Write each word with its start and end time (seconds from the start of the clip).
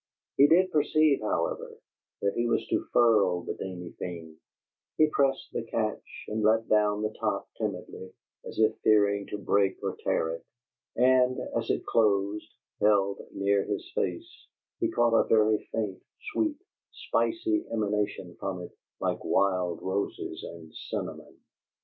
He 0.35 0.47
did 0.47 0.71
perceive, 0.71 1.21
however, 1.21 1.77
that 2.23 2.33
he 2.33 2.47
was 2.47 2.65
to 2.69 2.83
furl 2.91 3.43
the 3.43 3.53
dainty 3.53 3.91
thing; 3.91 4.39
he 4.97 5.05
pressed 5.11 5.49
the 5.53 5.61
catch, 5.61 6.23
and 6.27 6.41
let 6.41 6.67
down 6.67 7.03
the 7.03 7.13
top 7.19 7.47
timidly, 7.59 8.11
as 8.43 8.57
if 8.57 8.75
fearing 8.79 9.27
to 9.27 9.37
break 9.37 9.77
or 9.83 9.95
tear 9.97 10.33
it; 10.37 10.45
and, 10.95 11.37
as 11.55 11.69
it 11.69 11.85
closed, 11.85 12.51
held 12.79 13.21
near 13.31 13.63
his 13.63 13.91
face, 13.93 14.47
he 14.79 14.89
caught 14.89 15.13
a 15.13 15.27
very 15.27 15.69
faint, 15.71 16.01
sweet, 16.33 16.57
spicy 16.91 17.67
emanation 17.71 18.35
from 18.39 18.63
it 18.63 18.71
like 18.99 19.23
wild 19.23 19.83
roses 19.83 20.41
and 20.43 20.73
cinnamon. 20.73 21.37